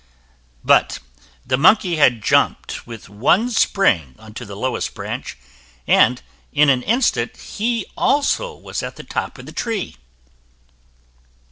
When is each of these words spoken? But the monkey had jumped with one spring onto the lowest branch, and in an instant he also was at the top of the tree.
But 0.63 0.97
the 1.45 1.57
monkey 1.59 1.97
had 1.97 2.23
jumped 2.23 2.87
with 2.87 3.07
one 3.07 3.51
spring 3.51 4.15
onto 4.17 4.45
the 4.45 4.55
lowest 4.55 4.95
branch, 4.95 5.37
and 5.85 6.23
in 6.51 6.69
an 6.71 6.81
instant 6.81 7.37
he 7.37 7.85
also 7.95 8.55
was 8.57 8.81
at 8.81 8.95
the 8.95 9.03
top 9.03 9.37
of 9.37 9.45
the 9.45 9.51
tree. 9.51 9.97